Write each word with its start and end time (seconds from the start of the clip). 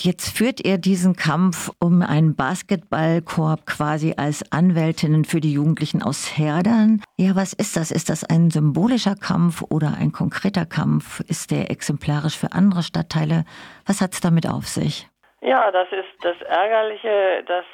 Jetzt 0.00 0.38
führt 0.38 0.64
ihr 0.64 0.78
diesen 0.78 1.16
Kampf 1.16 1.70
um 1.80 2.02
einen 2.02 2.36
Basketballkorb 2.36 3.66
quasi 3.66 4.14
als 4.16 4.44
Anwältinnen 4.52 5.24
für 5.24 5.40
die 5.40 5.52
Jugendlichen 5.52 6.04
aus 6.04 6.38
Herdern. 6.38 7.02
Ja, 7.16 7.34
was 7.34 7.52
ist 7.52 7.76
das? 7.76 7.90
Ist 7.90 8.08
das 8.08 8.22
ein 8.22 8.50
symbolischer 8.50 9.16
Kampf 9.16 9.62
oder 9.68 9.94
ein 9.98 10.12
konkreter 10.12 10.66
Kampf? 10.66 11.18
Ist 11.28 11.50
der 11.50 11.72
exemplarisch 11.72 12.38
für 12.38 12.52
andere 12.52 12.84
Stadtteile? 12.84 13.44
Was 13.88 14.00
hat 14.00 14.12
es 14.12 14.20
damit 14.20 14.48
auf 14.48 14.68
sich? 14.68 15.08
Ja, 15.40 15.72
das 15.72 15.88
ist 15.90 16.14
das 16.22 16.40
Ärgerliche, 16.42 17.42
dass 17.46 17.64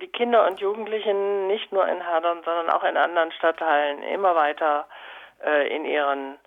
die 0.00 0.08
Kinder 0.08 0.46
und 0.46 0.60
Jugendlichen 0.60 1.48
nicht 1.48 1.70
nur 1.70 1.86
in 1.86 2.00
Herdern, 2.00 2.38
sondern 2.46 2.70
auch 2.70 2.84
in 2.84 2.96
anderen 2.96 3.30
Stadtteilen 3.32 4.02
immer 4.02 4.34
weiter 4.34 4.86
äh, 5.44 5.68
in 5.68 5.84
ihren 5.84 6.38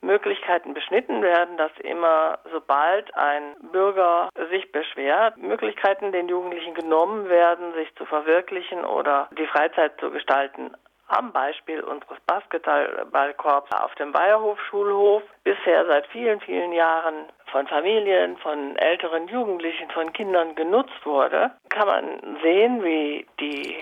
Möglichkeiten 0.00 0.74
beschnitten 0.74 1.22
werden, 1.22 1.56
dass 1.56 1.72
immer 1.78 2.38
sobald 2.52 3.14
ein 3.16 3.56
Bürger 3.72 4.28
sich 4.50 4.70
beschwert, 4.72 5.36
Möglichkeiten 5.38 6.12
den 6.12 6.28
Jugendlichen 6.28 6.74
genommen 6.74 7.28
werden, 7.28 7.74
sich 7.74 7.94
zu 7.96 8.04
verwirklichen 8.04 8.84
oder 8.84 9.28
die 9.38 9.46
Freizeit 9.46 9.98
zu 10.00 10.10
gestalten. 10.10 10.72
Am 11.08 11.32
Beispiel 11.32 11.80
unseres 11.82 12.18
Basketballkorps 12.26 13.70
auf 13.72 13.94
dem 13.96 14.12
Bayerhof 14.12 14.58
Schulhof, 14.70 15.22
bisher 15.42 15.84
seit 15.86 16.06
vielen, 16.06 16.40
vielen 16.40 16.72
Jahren 16.72 17.26
von 17.52 17.66
Familien, 17.66 18.38
von 18.38 18.74
älteren 18.76 19.28
Jugendlichen, 19.28 19.90
von 19.90 20.12
Kindern 20.14 20.54
genutzt 20.54 21.04
wurde, 21.04 21.50
kann 21.68 21.86
man 21.86 22.38
sehen, 22.42 22.82
wie 22.82 23.26
die 23.38 23.76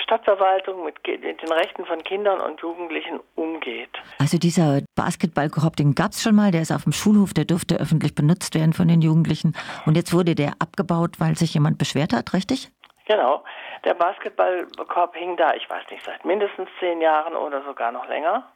Stadtverwaltung 0.00 0.84
mit, 0.84 0.96
mit, 1.06 1.42
den 1.42 1.52
Rechten 1.52 1.86
von 1.86 2.02
Kindern 2.02 2.40
und 2.40 2.60
Jugendlichen 2.60 3.20
umgeht. 3.36 3.90
Also 4.18 4.38
dieser 4.38 4.80
Basketballkorb, 4.96 5.76
den 5.76 5.94
gab 5.94 6.12
es 6.12 6.22
schon 6.22 6.34
mal, 6.34 6.50
der 6.50 6.62
ist 6.62 6.72
auf 6.72 6.84
dem 6.84 6.92
Schulhof, 6.92 7.32
der 7.32 7.44
durfte 7.44 7.76
öffentlich 7.76 8.14
benutzt 8.14 8.54
werden 8.54 8.72
von 8.72 8.88
den 8.88 9.02
Jugendlichen. 9.02 9.54
Und 9.86 9.96
jetzt 9.96 10.12
wurde 10.12 10.34
der 10.34 10.54
abgebaut, 10.58 11.20
weil 11.20 11.36
sich 11.36 11.54
jemand 11.54 11.78
beschwert 11.78 12.12
hat, 12.12 12.34
richtig? 12.34 12.70
Genau. 13.06 13.44
Der 13.84 13.94
Basketballkorb 13.94 15.14
hing 15.14 15.36
da, 15.36 15.54
ich 15.54 15.68
weiß 15.68 15.84
nicht, 15.90 16.04
seit 16.04 16.24
mindestens 16.24 16.68
zehn 16.80 17.00
Jahren 17.00 17.36
oder 17.36 17.62
sogar 17.62 17.92
noch 17.92 18.08
länger. 18.08 18.50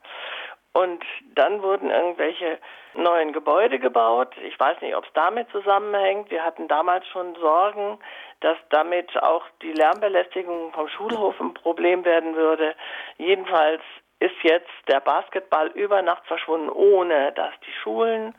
Und 0.72 1.02
dann 1.34 1.62
wurden 1.62 1.90
irgendwelche 1.90 2.58
neuen 2.94 3.32
Gebäude 3.32 3.78
gebaut. 3.78 4.34
Ich 4.46 4.58
weiß 4.58 4.80
nicht, 4.80 4.94
ob 4.94 5.04
es 5.04 5.12
damit 5.12 5.50
zusammenhängt. 5.50 6.30
Wir 6.30 6.44
hatten 6.44 6.68
damals 6.68 7.06
schon 7.08 7.34
Sorgen, 7.36 7.98
dass 8.40 8.56
damit 8.70 9.10
auch 9.22 9.44
die 9.62 9.72
Lärmbelästigung 9.72 10.72
vom 10.72 10.88
Schulhof 10.88 11.40
ein 11.40 11.54
Problem 11.54 12.04
werden 12.04 12.36
würde. 12.36 12.74
Jedenfalls 13.16 13.82
ist 14.20 14.36
jetzt 14.42 14.70
der 14.88 15.00
Basketball 15.00 15.68
über 15.68 16.02
Nacht 16.02 16.26
verschwunden, 16.26 16.70
ohne 16.70 17.32
dass 17.32 17.52
die 17.66 17.72
Schulen 17.82 18.34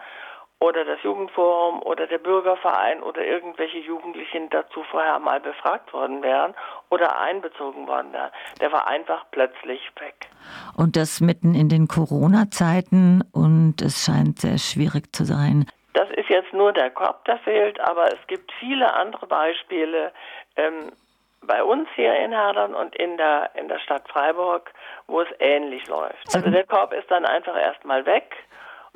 oder 0.59 0.83
das 0.83 1.02
Jugendforum 1.03 1.81
oder 1.83 2.06
der 2.06 2.17
Bürgerverein 2.17 3.02
oder 3.02 3.25
irgendwelche 3.25 3.78
Jugendlichen 3.78 4.50
dazu 4.50 4.83
vorher 4.91 5.17
mal 5.19 5.39
befragt 5.39 5.94
worden 5.94 6.22
wären 6.22 6.53
oder 6.89 7.19
einbezogen 7.19 7.88
worden 7.88 8.11
wären. 8.11 8.31
Der 8.59 8.72
war 8.72 8.88
einfach 8.88 9.25
plötzlich 9.31 9.80
weg. 10.00 10.30
Und 10.75 10.97
das 10.97 11.22
mitten 11.22 11.56
in 11.56 11.69
den 11.69 11.88
Corona-Zeiten 11.88 13.23
und 13.31 13.81
es 13.81 14.03
scheint 14.03 14.39
sehr 14.39 14.58
schwierig 14.58 15.16
zu 15.16 15.23
sein. 15.23 15.66
Ist 16.30 16.35
jetzt 16.35 16.53
nur 16.53 16.72
der 16.73 16.91
Korb, 16.91 17.25
der 17.25 17.39
fehlt, 17.39 17.80
aber 17.80 18.05
es 18.05 18.27
gibt 18.27 18.52
viele 18.59 18.94
andere 18.94 19.25
Beispiele. 19.25 20.11
Ähm, 20.55 20.91
bei 21.41 21.63
uns 21.63 21.89
hier 21.95 22.13
in 22.19 22.31
Herdern 22.31 22.75
und 22.75 22.95
in 22.95 23.17
der, 23.17 23.49
in 23.55 23.67
der 23.67 23.80
Stadt 23.80 24.08
Freiburg, 24.08 24.72
wo 25.07 25.22
es 25.22 25.27
ähnlich 25.39 25.88
läuft. 25.88 26.35
Also 26.35 26.52
der 26.52 26.67
Korb 26.67 26.94
ist 26.94 27.09
dann 27.09 27.25
einfach 27.25 27.57
erstmal 27.57 28.05
weg 28.05 28.35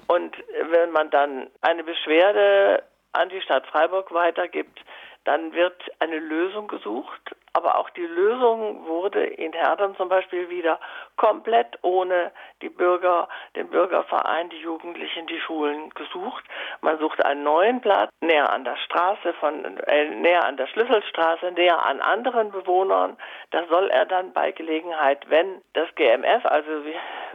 und 0.06 0.36
wenn 0.70 0.92
man 0.92 1.09
dann 1.09 1.48
eine 1.61 1.84
Beschwerde 1.84 2.84
an 3.14 3.30
die 3.30 3.42
Stadt 3.42 3.66
Freiburg 3.66 4.14
weitergibt, 4.14 4.80
dann 5.23 5.54
wird 5.54 5.81
eine 6.00 6.20
Lösung 6.20 6.67
gesucht. 6.67 7.33
Aber 7.56 7.78
auch 7.78 7.90
die 7.92 8.06
Lösung 8.06 8.88
wurde 8.88 9.23
in 9.26 9.54
Herdern 9.54 9.96
zum 9.96 10.09
Beispiel 10.09 10.50
wieder 10.50 10.80
komplett 11.18 11.78
ohne 11.84 12.32
die 12.64 12.70
Bürger, 12.70 13.27
den 13.55 13.70
Bürgerverein, 13.70 14.50
die 14.50 14.58
Jugendlichen, 14.58 15.27
die 15.27 15.39
Schulen 15.39 15.92
gesucht. 15.92 16.44
Man 16.82 16.98
sucht 16.98 17.23
einen 17.23 17.44
neuen 17.44 17.80
Platz 17.80 18.10
näher 18.22 18.52
an 18.52 18.64
der 18.64 18.77
Straße, 18.77 19.33
von, 19.33 19.77
äh, 19.77 20.10
näher 20.16 20.45
an 20.45 20.58
der 20.58 20.66
Schlüsselstraße, 20.67 21.52
näher 21.52 21.86
an 21.86 22.02
anderen 22.02 22.52
Bewohnern. 22.52 23.17
Da 23.52 23.66
soll 23.67 23.89
er 23.89 24.06
dann 24.08 24.33
bei 24.33 24.52
Gelegenheit, 24.52 25.30
wenn 25.30 25.61
das 25.73 25.94
GMF, 25.94 26.45
also 26.45 26.72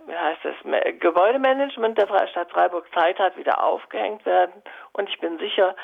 wie, 0.08 0.16
heißt 0.16 0.41
das, 0.42 1.00
Gebäudemanagement 1.00 1.98
der 1.98 2.06
Stadt 2.28 2.50
Freiburg 2.50 2.86
Zeit 2.94 3.19
hat, 3.19 3.36
wieder 3.36 3.62
aufgehängt 3.62 4.24
werden. 4.26 4.62
Und 4.92 5.08
ich 5.08 5.19
bin 5.20 5.38
sicher, 5.38 5.76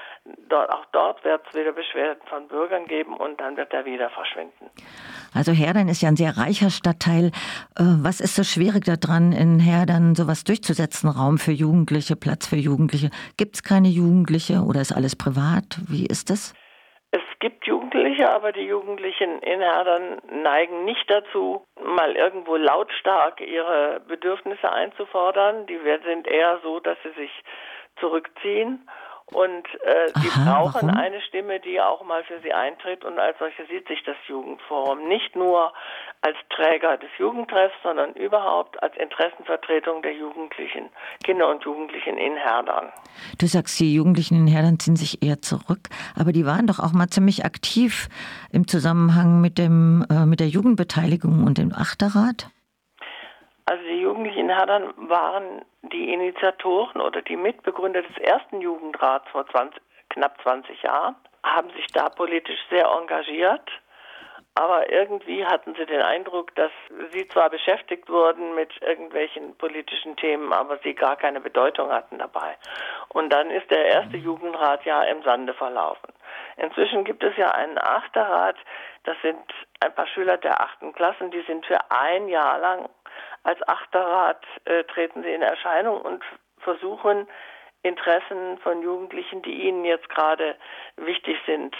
dort, 0.48 0.70
auch 0.70 0.84
dort 0.92 1.24
wird 1.24 1.42
es 1.46 1.54
wieder 1.54 1.72
Beschwerden 1.72 2.22
von 2.26 2.48
Bürgern 2.48 2.86
geben 2.86 3.16
und 3.16 3.40
dann 3.40 3.56
wird 3.56 3.72
er 3.72 3.84
wieder 3.84 4.10
verschwinden. 4.10 4.70
Also 5.34 5.52
Herdern 5.52 5.88
ist 5.88 6.02
ja 6.02 6.08
ein 6.08 6.16
sehr 6.16 6.36
reicher 6.36 6.70
Stadtteil. 6.70 7.26
Äh, 7.76 7.84
was 8.02 8.20
ist 8.20 8.34
so 8.34 8.44
schwierig 8.44 8.84
daran, 8.84 9.32
in 9.32 9.60
Herdern 9.60 10.14
sowas 10.14 10.44
durchzusetzen? 10.44 11.08
Raum 11.08 11.38
für 11.38 11.52
Jugendliche, 11.52 12.16
Platz 12.16 12.46
für 12.46 12.56
Jugendliche. 12.56 13.10
Gibt 13.36 13.56
es 13.56 13.62
keine 13.62 13.88
Jugendliche 13.88 14.62
oder 14.62 14.80
ist 14.80 14.92
alles 14.92 15.16
privat? 15.16 15.78
Wie 15.88 16.06
ist 16.06 16.30
das? 16.30 16.54
Jugendliche, 17.94 18.28
aber 18.30 18.50
die 18.50 18.66
Jugendlichen 18.66 19.38
in 19.40 19.60
Herdern 19.60 20.20
neigen 20.28 20.84
nicht 20.84 21.08
dazu, 21.08 21.64
mal 21.80 22.16
irgendwo 22.16 22.56
lautstark 22.56 23.40
ihre 23.40 24.00
Bedürfnisse 24.08 24.70
einzufordern. 24.72 25.66
Die 25.66 25.78
sind 26.04 26.26
eher 26.26 26.58
so, 26.64 26.80
dass 26.80 26.98
sie 27.04 27.12
sich 27.20 27.30
zurückziehen 28.00 28.88
und 29.32 29.66
äh, 29.84 30.08
sie 30.20 30.28
brauchen 30.28 30.88
warum? 30.88 30.90
eine 30.90 31.20
Stimme, 31.22 31.58
die 31.58 31.80
auch 31.80 32.04
mal 32.04 32.22
für 32.24 32.40
sie 32.40 32.52
eintritt. 32.52 33.04
Und 33.04 33.18
als 33.18 33.38
solche 33.38 33.66
sieht 33.66 33.88
sich 33.88 34.02
das 34.04 34.16
Jugendforum 34.28 35.08
nicht 35.08 35.34
nur 35.34 35.72
als 36.20 36.36
Träger 36.54 36.98
des 36.98 37.08
Jugendtreffs, 37.18 37.74
sondern 37.82 38.12
überhaupt 38.14 38.82
als 38.82 38.94
Interessenvertretung 38.96 40.02
der 40.02 40.14
Jugendlichen, 40.14 40.90
Kinder 41.24 41.50
und 41.50 41.64
Jugendlichen 41.64 42.18
in 42.18 42.36
Herdern. 42.36 42.92
Du 43.38 43.46
sagst, 43.46 43.80
die 43.80 43.94
Jugendlichen 43.94 44.34
in 44.34 44.46
Herdern 44.46 44.78
ziehen 44.78 44.96
sich 44.96 45.22
eher 45.22 45.40
zurück, 45.40 45.88
aber 46.18 46.32
die 46.32 46.46
waren 46.46 46.66
doch 46.66 46.78
auch 46.78 46.92
mal 46.92 47.08
ziemlich 47.08 47.44
aktiv 47.44 48.08
im 48.52 48.68
Zusammenhang 48.68 49.40
mit, 49.40 49.58
dem, 49.58 50.04
äh, 50.10 50.26
mit 50.26 50.40
der 50.40 50.48
Jugendbeteiligung 50.48 51.44
und 51.44 51.58
dem 51.58 51.72
Achterrat. 51.72 52.48
Also 53.66 53.82
die 53.84 54.00
Jugendlichen 54.00 54.40
in 54.40 54.48
Herdern 54.50 54.92
waren 54.96 55.64
die 55.82 56.12
Initiatoren 56.12 57.00
oder 57.00 57.22
die 57.22 57.36
Mitbegründer 57.36 58.02
des 58.02 58.18
ersten 58.18 58.60
Jugendrats 58.60 59.28
vor 59.30 59.46
20, 59.46 59.80
knapp 60.10 60.40
20 60.42 60.82
Jahren, 60.82 61.16
haben 61.42 61.70
sich 61.70 61.86
da 61.88 62.08
politisch 62.08 62.60
sehr 62.70 62.86
engagiert. 62.86 63.70
Aber 64.56 64.88
irgendwie 64.88 65.44
hatten 65.44 65.74
sie 65.74 65.84
den 65.84 66.00
Eindruck, 66.00 66.54
dass 66.54 66.70
sie 67.12 67.26
zwar 67.26 67.50
beschäftigt 67.50 68.08
wurden 68.08 68.54
mit 68.54 68.70
irgendwelchen 68.82 69.56
politischen 69.56 70.14
Themen, 70.16 70.52
aber 70.52 70.78
sie 70.84 70.94
gar 70.94 71.16
keine 71.16 71.40
Bedeutung 71.40 71.90
hatten 71.90 72.18
dabei. 72.18 72.56
Und 73.08 73.32
dann 73.32 73.50
ist 73.50 73.68
der 73.70 73.86
erste 73.86 74.16
Jugendrat 74.16 74.84
ja 74.84 75.02
im 75.02 75.24
Sande 75.24 75.54
verlaufen. 75.54 76.12
Inzwischen 76.56 77.02
gibt 77.02 77.24
es 77.24 77.36
ja 77.36 77.50
einen 77.50 77.78
Achterrat, 77.78 78.56
das 79.02 79.16
sind 79.22 79.42
ein 79.80 79.92
paar 79.92 80.06
Schüler 80.06 80.36
der 80.36 80.60
achten 80.60 80.92
Klassen, 80.92 81.32
die 81.32 81.42
sind 81.42 81.66
für 81.66 81.78
ein 81.90 82.28
Jahr 82.28 82.58
lang 82.60 82.88
als 83.44 83.60
Achterrat 83.68 84.44
äh, 84.64 84.84
treten 84.84 85.22
sie 85.22 85.32
in 85.32 85.42
Erscheinung 85.42 86.00
und 86.00 86.22
versuchen, 86.58 87.28
Interessen 87.82 88.58
von 88.62 88.82
Jugendlichen, 88.82 89.42
die 89.42 89.68
ihnen 89.68 89.84
jetzt 89.84 90.08
gerade 90.08 90.56
wichtig 90.96 91.36
sind, 91.46 91.76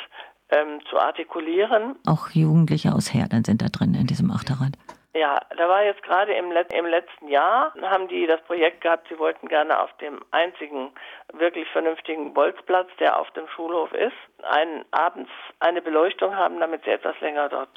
ähm, 0.50 0.80
zu 0.90 0.98
artikulieren. 0.98 1.96
Auch 2.06 2.28
Jugendliche 2.30 2.92
aus 2.92 3.12
Herdern 3.12 3.44
sind 3.44 3.62
da 3.62 3.68
drin 3.68 3.94
in 3.94 4.06
diesem 4.06 4.30
Achterrat. 4.30 4.72
Ja, 5.16 5.38
da 5.56 5.68
war 5.68 5.84
jetzt 5.84 6.02
gerade 6.02 6.34
im, 6.34 6.50
Let 6.50 6.74
im 6.74 6.86
letzten 6.86 7.28
Jahr, 7.28 7.72
haben 7.82 8.08
die 8.08 8.26
das 8.26 8.40
Projekt 8.42 8.80
gehabt, 8.80 9.06
sie 9.08 9.16
wollten 9.16 9.46
gerne 9.46 9.80
auf 9.80 9.96
dem 9.98 10.20
einzigen 10.32 10.90
wirklich 11.32 11.68
vernünftigen 11.68 12.34
Bolzplatz, 12.34 12.88
der 12.98 13.20
auf 13.20 13.30
dem 13.30 13.46
Schulhof 13.46 13.92
ist, 13.92 14.16
einen, 14.42 14.84
abends 14.90 15.30
eine 15.60 15.80
Beleuchtung 15.82 16.34
haben, 16.34 16.58
damit 16.58 16.82
sie 16.82 16.90
etwas 16.90 17.18
länger 17.20 17.48
dort 17.48 17.70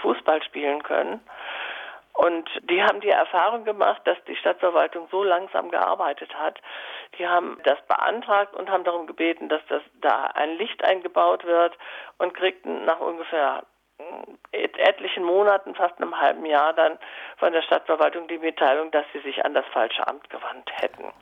Fußball 0.00 0.42
spielen 0.42 0.82
können. 0.82 1.20
Und 2.18 2.50
die 2.68 2.82
haben 2.82 3.00
die 3.00 3.10
Erfahrung 3.10 3.62
gemacht, 3.62 4.02
dass 4.04 4.16
die 4.26 4.34
Stadtverwaltung 4.34 5.06
so 5.08 5.22
langsam 5.22 5.70
gearbeitet 5.70 6.34
hat. 6.34 6.60
Die 7.16 7.28
haben 7.28 7.60
das 7.62 7.78
beantragt 7.86 8.56
und 8.56 8.68
haben 8.68 8.82
darum 8.82 9.06
gebeten, 9.06 9.48
dass 9.48 9.60
das 9.68 9.82
da 10.00 10.24
ein 10.34 10.56
Licht 10.56 10.82
eingebaut 10.82 11.44
wird 11.44 11.78
und 12.18 12.34
kriegten 12.34 12.84
nach 12.84 12.98
ungefähr 12.98 13.62
äh, 14.50 14.64
etlichen 14.78 15.22
Monaten, 15.22 15.76
fast 15.76 15.96
einem 16.02 16.20
halben 16.20 16.44
Jahr 16.44 16.72
dann 16.72 16.98
von 17.36 17.52
der 17.52 17.62
Stadtverwaltung 17.62 18.26
die 18.26 18.38
Mitteilung, 18.38 18.90
dass 18.90 19.06
sie 19.12 19.20
sich 19.20 19.44
an 19.44 19.54
das 19.54 19.66
falsche 19.66 20.04
Amt 20.08 20.28
gewandt 20.28 20.68
hätten. 20.74 21.12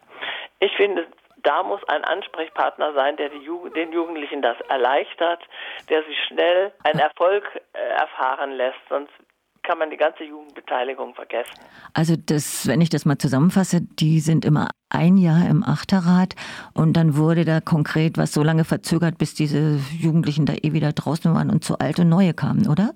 Ich 0.60 0.74
finde, 0.76 1.06
da 1.36 1.62
muss 1.62 1.86
ein 1.90 2.06
Ansprechpartner 2.06 2.94
sein, 2.94 3.18
der 3.18 3.28
Jugend, 3.34 3.76
den 3.76 3.92
Jugendlichen 3.92 4.40
das 4.40 4.58
erleichtert, 4.70 5.42
der 5.90 6.04
sie 6.04 6.16
schnell 6.26 6.72
einen 6.84 7.00
Erfolg 7.00 7.44
äh, 7.74 7.78
erfahren 7.78 8.52
lässt. 8.52 8.80
Sonst 8.88 9.12
kann 9.66 9.78
man 9.78 9.90
die 9.90 9.96
ganze 9.96 10.24
Jugendbeteiligung 10.24 11.14
vergessen. 11.14 11.52
Also 11.92 12.14
das, 12.16 12.66
wenn 12.66 12.80
ich 12.80 12.88
das 12.88 13.04
mal 13.04 13.18
zusammenfasse, 13.18 13.80
die 13.82 14.20
sind 14.20 14.44
immer 14.44 14.68
ein 14.88 15.18
Jahr 15.18 15.48
im 15.48 15.64
Achterrat 15.64 16.34
und 16.72 16.96
dann 16.96 17.16
wurde 17.16 17.44
da 17.44 17.60
konkret 17.60 18.16
was 18.16 18.32
so 18.32 18.42
lange 18.42 18.64
verzögert, 18.64 19.18
bis 19.18 19.34
diese 19.34 19.78
Jugendlichen 19.98 20.46
da 20.46 20.54
eh 20.54 20.72
wieder 20.72 20.92
draußen 20.92 21.34
waren 21.34 21.50
und 21.50 21.64
zu 21.64 21.78
alt 21.78 21.98
und 21.98 22.08
neue 22.08 22.32
kamen, 22.32 22.68
oder? 22.68 22.94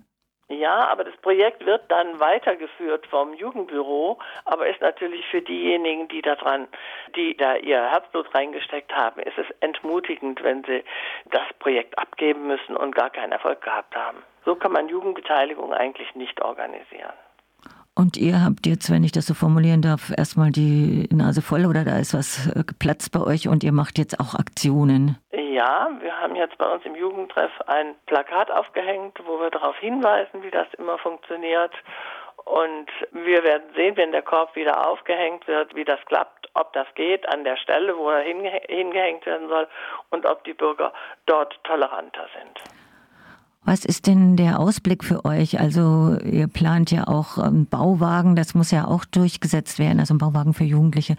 Ja, 0.60 0.88
aber 0.88 1.04
das 1.04 1.16
Projekt 1.22 1.64
wird 1.64 1.90
dann 1.90 2.20
weitergeführt 2.20 3.06
vom 3.06 3.32
Jugendbüro, 3.32 4.18
aber 4.44 4.68
ist 4.68 4.82
natürlich 4.82 5.26
für 5.28 5.40
diejenigen, 5.40 6.06
die 6.08 6.20
daran, 6.20 6.68
die 7.16 7.34
da 7.34 7.56
ihr 7.56 7.90
Herzblut 7.90 8.34
reingesteckt 8.34 8.94
haben, 8.94 9.22
ist 9.22 9.38
es 9.38 9.46
entmutigend, 9.60 10.42
wenn 10.42 10.62
sie 10.64 10.84
das 11.30 11.48
Projekt 11.60 11.98
abgeben 11.98 12.46
müssen 12.46 12.76
und 12.76 12.94
gar 12.94 13.08
keinen 13.08 13.32
Erfolg 13.32 13.62
gehabt 13.62 13.96
haben. 13.96 14.18
So 14.44 14.54
kann 14.54 14.72
man 14.72 14.90
Jugendbeteiligung 14.90 15.72
eigentlich 15.72 16.14
nicht 16.14 16.42
organisieren. 16.42 17.14
Und 18.00 18.17
ihr 18.17 18.43
habt 18.43 18.67
jetzt, 18.67 18.91
wenn 18.91 19.05
ich 19.05 19.12
das 19.12 19.26
so 19.26 19.35
formulieren 19.35 19.82
darf, 19.82 20.11
erstmal 20.17 20.50
die 20.50 21.06
Nase 21.12 21.43
voll 21.43 21.67
oder 21.67 21.85
da 21.85 21.99
ist 21.99 22.14
was 22.14 22.49
äh, 22.49 22.64
geplatzt 22.64 23.12
bei 23.12 23.20
euch 23.20 23.47
und 23.47 23.62
ihr 23.62 23.73
macht 23.73 23.99
jetzt 23.99 24.19
auch 24.19 24.32
Aktionen. 24.35 25.19
Ja, 25.32 25.91
wir 26.00 26.17
haben 26.19 26.35
jetzt 26.35 26.56
bei 26.56 26.64
uns 26.64 26.82
im 26.87 26.94
Jugendtreff 26.94 27.50
ein 27.67 27.94
Plakat 28.06 28.50
aufgehängt, 28.50 29.19
wo 29.26 29.38
wir 29.38 29.50
darauf 29.50 29.76
hinweisen, 29.76 30.43
wie 30.43 30.50
das 30.50 30.67
immer 30.79 30.97
funktioniert. 30.97 31.73
Und 32.47 32.88
wir 33.12 33.44
werden 33.44 33.69
sehen, 33.76 33.99
wenn 33.99 34.12
der 34.12 34.23
Korb 34.23 34.56
wieder 34.56 34.88
aufgehängt 34.88 35.47
wird, 35.47 35.76
wie 35.76 35.85
das 35.85 36.00
klappt, 36.06 36.49
ob 36.55 36.73
das 36.73 36.87
geht 36.94 37.29
an 37.29 37.44
der 37.44 37.58
Stelle, 37.58 37.99
wo 37.99 38.08
er 38.08 38.23
hinge 38.23 38.62
hingehängt 38.67 39.26
werden 39.26 39.50
soll 39.50 39.69
und 40.08 40.25
ob 40.25 40.43
die 40.44 40.55
Bürger 40.55 40.94
dort 41.26 41.62
toleranter 41.64 42.26
sind. 42.35 42.79
Was 43.70 43.84
ist 43.84 44.08
denn 44.08 44.34
der 44.37 44.58
Ausblick 44.58 45.05
für 45.05 45.25
euch? 45.25 45.61
Also 45.61 46.19
ihr 46.26 46.49
plant 46.49 46.90
ja 46.90 47.06
auch 47.06 47.38
einen 47.38 47.70
Bauwagen, 47.70 48.34
das 48.34 48.52
muss 48.52 48.72
ja 48.72 48.82
auch 48.82 49.05
durchgesetzt 49.05 49.78
werden, 49.78 50.00
also 50.00 50.12
ein 50.12 50.19
Bauwagen 50.19 50.55
für 50.55 50.64
Jugendliche. 50.64 51.14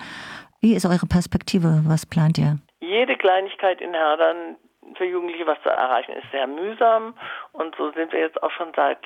Wie 0.59 0.75
ist 0.75 0.85
eure 0.85 1.07
Perspektive? 1.07 1.79
Was 1.87 2.05
plant 2.05 2.37
ihr? 2.37 2.59
Jede 2.81 3.15
Kleinigkeit 3.15 3.79
in 3.79 3.93
Herdern 3.93 4.57
für 4.97 5.05
Jugendliche 5.05 5.47
was 5.47 5.61
zu 5.63 5.69
erreichen, 5.69 6.11
ist 6.11 6.29
sehr 6.31 6.45
mühsam. 6.45 7.13
Und 7.53 7.73
so 7.77 7.89
sind 7.93 8.11
wir 8.11 8.19
jetzt 8.19 8.43
auch 8.43 8.51
schon 8.51 8.73
seit 8.75 8.99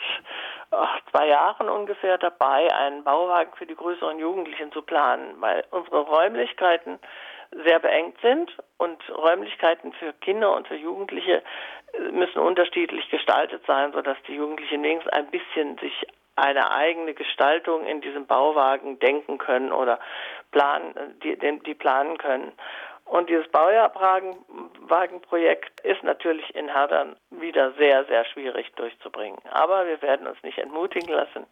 ach, 0.71 0.98
zwei 1.12 1.27
Jahren 1.27 1.69
ungefähr 1.69 2.18
dabei, 2.18 2.74
einen 2.74 3.03
Bauwagen 3.03 3.51
für 3.59 3.68
die 3.68 3.75
größeren 3.75 4.18
Jugendlichen 4.18 4.71
zu 4.71 4.81
planen, 4.81 5.36
weil 5.39 5.63
unsere 5.69 6.00
Räumlichkeiten 6.00 6.98
sehr 7.63 7.80
beengt 7.80 8.18
sind 8.21 8.51
und 8.77 8.98
Räumlichkeiten 9.09 9.94
für 9.94 10.13
Kinder 10.13 10.56
und 10.56 10.68
für 10.68 10.75
Jugendliche 10.75 11.44
müssen 12.12 12.39
unterschiedlich 12.39 13.09
gestaltet 13.09 13.63
sein, 13.65 13.94
sodass 13.94 14.18
die 14.27 14.36
Jugendlichen 14.36 14.83
wenigstens 14.83 15.13
ein 15.13 15.27
bisschen 15.27 15.77
sich 15.77 16.06
eine 16.36 16.71
eigene 16.71 17.13
Gestaltung 17.13 17.86
in 17.86 18.01
diesem 18.01 18.25
Bauwagen 18.25 19.00
denken 19.00 19.38
können 19.38 19.71
oder 19.71 20.00
planen, 20.51 20.94
die, 21.24 21.38
die 21.38 21.74
planen 21.74 22.18
können. 22.18 22.51
Und 23.06 23.30
dieses 23.30 23.47
Baujahrwagenprojekt 23.50 25.80
ist 25.81 26.03
natürlich 26.03 26.56
in 26.56 26.68
Herdern 26.68 27.15
wieder 27.30 27.71
sehr, 27.74 28.03
sehr 28.06 28.25
schwierig 28.25 28.74
durchzubringen. 28.75 29.38
Aber 29.51 29.86
wir 29.86 30.01
werden 30.01 30.25
uns 30.27 30.41
nicht 30.41 30.57
entmutigen 30.57 31.13
lassen. 31.13 31.45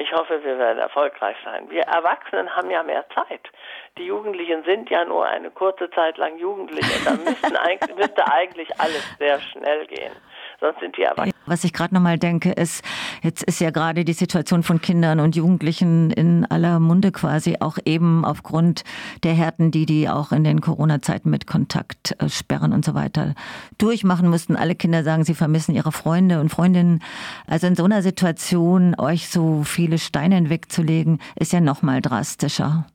Ich 0.00 0.10
hoffe, 0.14 0.42
wir 0.42 0.58
werden 0.58 0.78
erfolgreich 0.78 1.36
sein. 1.44 1.68
Wir 1.68 1.82
Erwachsenen 1.82 2.56
haben 2.56 2.70
ja 2.70 2.82
mehr 2.82 3.04
Zeit. 3.14 3.50
Die 3.98 4.06
Jugendlichen 4.06 4.64
sind 4.64 4.88
ja 4.88 5.04
nur 5.04 5.26
eine 5.26 5.50
kurze 5.50 5.90
Zeit 5.90 6.16
lang 6.16 6.38
Jugendliche. 6.38 7.04
Da 7.04 7.12
müsste 7.94 8.26
eigentlich 8.32 8.80
alles 8.80 9.04
sehr 9.18 9.38
schnell 9.40 9.86
gehen 9.88 10.16
sonst 10.60 10.80
sind 10.80 10.96
die 10.96 11.02
Erwachsenen. 11.02 11.34
Was 11.46 11.64
ich 11.64 11.72
gerade 11.72 11.94
nochmal 11.94 12.18
denke, 12.18 12.52
ist, 12.52 12.84
jetzt 13.22 13.42
ist 13.42 13.60
ja 13.60 13.70
gerade 13.70 14.04
die 14.04 14.12
Situation 14.12 14.62
von 14.62 14.80
Kindern 14.80 15.20
und 15.20 15.34
Jugendlichen 15.34 16.10
in 16.10 16.46
aller 16.48 16.78
Munde 16.78 17.12
quasi, 17.12 17.56
auch 17.60 17.78
eben 17.84 18.24
aufgrund 18.24 18.84
der 19.24 19.32
Härten, 19.32 19.70
die 19.70 19.86
die 19.86 20.08
auch 20.08 20.32
in 20.32 20.44
den 20.44 20.60
Corona-Zeiten 20.60 21.30
mit 21.30 21.46
Kontaktsperren 21.46 22.72
und 22.72 22.84
so 22.84 22.94
weiter 22.94 23.34
durchmachen 23.78 24.28
mussten. 24.28 24.56
Alle 24.56 24.74
Kinder 24.74 25.02
sagen, 25.02 25.24
sie 25.24 25.34
vermissen 25.34 25.74
ihre 25.74 25.92
Freunde 25.92 26.40
und 26.40 26.50
Freundinnen. 26.50 27.02
Also 27.48 27.66
in 27.66 27.74
so 27.74 27.84
einer 27.84 28.02
Situation 28.02 28.94
euch 28.98 29.28
so 29.28 29.62
viele 29.64 29.98
Steine 29.98 30.38
in 30.38 30.44
den 30.44 30.50
Weg 30.50 30.70
zu 30.70 30.82
legen, 30.82 31.18
ist 31.36 31.52
ja 31.52 31.60
nochmal 31.60 32.00
drastischer. 32.00 32.86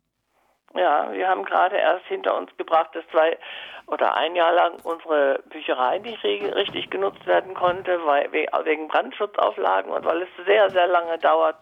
Ja, 0.76 1.10
wir 1.12 1.28
haben 1.28 1.46
gerade 1.46 1.78
erst 1.78 2.06
hinter 2.08 2.38
uns 2.38 2.50
gebracht, 2.58 2.90
dass 2.94 3.04
zwei 3.10 3.38
oder 3.88 4.16
ein 4.16 4.36
Jahr 4.36 4.54
lang 4.54 4.74
unsere 4.84 5.44
Bücherei 5.50 6.00
nicht 6.00 6.24
richtig 6.24 6.90
genutzt 6.90 7.26
werden 7.26 7.54
konnte, 7.54 8.00
weil, 8.06 8.32
wegen 8.32 8.88
Brandschutzauflagen 8.88 9.92
und 9.92 10.06
weil 10.06 10.24
es 10.24 10.46
sehr, 10.46 10.70
sehr 10.70 10.88
lange 10.88 11.18
dauert, 11.20 11.56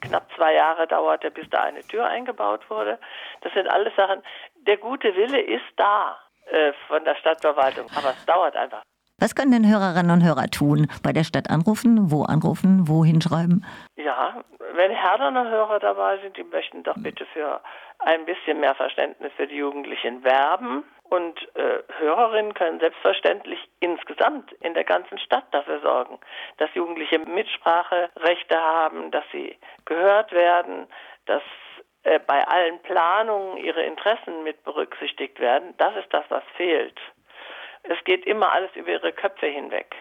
knapp 0.00 0.26
zwei 0.36 0.54
Jahre 0.54 0.86
dauerte, 0.86 1.30
bis 1.30 1.48
da 1.50 1.62
eine 1.62 1.82
Tür 1.82 2.06
eingebaut 2.06 2.68
wurde. 2.68 2.98
Das 3.42 3.52
sind 3.52 3.68
alles 3.68 3.94
Sachen, 3.96 4.22
der 4.66 4.76
gute 4.78 5.14
Wille 5.14 5.40
ist 5.40 5.64
da 5.76 6.18
äh, 6.50 6.72
von 6.88 7.04
der 7.04 7.14
Stadtverwaltung, 7.16 7.86
aber 7.96 8.10
es 8.10 8.26
dauert 8.26 8.56
einfach. 8.56 8.82
Was 9.20 9.34
können 9.34 9.52
denn 9.52 9.68
Hörerinnen 9.70 10.10
und 10.10 10.24
Hörer 10.24 10.46
tun? 10.46 10.88
Bei 11.02 11.12
der 11.12 11.24
Stadt 11.24 11.50
anrufen? 11.50 12.10
Wo 12.10 12.22
anrufen? 12.24 12.88
Wo 12.88 13.04
hinschreiben? 13.04 13.66
Ja, 13.96 14.42
wenn 14.74 14.90
Herderner 14.90 15.50
Hörer 15.50 15.78
dabei 15.78 16.18
sind, 16.18 16.38
die 16.38 16.44
möchten 16.44 16.82
doch 16.82 16.96
bitte 16.96 17.26
für 17.34 17.60
ein 17.98 18.24
bisschen 18.24 18.60
mehr 18.60 18.74
Verständnis 18.74 19.30
für 19.36 19.46
die 19.46 19.56
Jugendlichen 19.56 20.24
werben. 20.24 20.84
Und 21.10 21.40
äh, 21.56 21.82
Hörerinnen 21.98 22.54
können 22.54 22.78
selbstverständlich 22.78 23.58
insgesamt 23.80 24.52
in 24.62 24.74
der 24.74 24.84
ganzen 24.84 25.18
Stadt 25.18 25.44
dafür 25.50 25.80
sorgen, 25.80 26.20
dass 26.58 26.72
Jugendliche 26.74 27.18
Mitspracherechte 27.18 28.56
haben, 28.56 29.10
dass 29.10 29.24
sie 29.32 29.58
gehört 29.86 30.30
werden, 30.30 30.86
dass 31.26 31.42
äh, 32.04 32.20
bei 32.20 32.46
allen 32.46 32.78
Planungen 32.82 33.56
ihre 33.56 33.82
Interessen 33.82 34.44
mit 34.44 34.62
berücksichtigt 34.62 35.40
werden. 35.40 35.74
Das 35.78 35.96
ist 35.96 36.14
das, 36.14 36.24
was 36.28 36.44
fehlt. 36.56 36.98
Es 37.82 38.02
geht 38.04 38.24
immer 38.24 38.52
alles 38.52 38.70
über 38.76 38.90
ihre 38.90 39.12
Köpfe 39.12 39.46
hinweg. 39.46 39.94